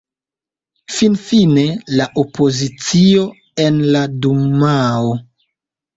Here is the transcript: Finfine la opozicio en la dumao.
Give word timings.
Finfine 0.93 1.65
la 1.99 2.07
opozicio 2.23 3.27
en 3.67 3.81
la 3.97 4.03
dumao. 4.27 5.17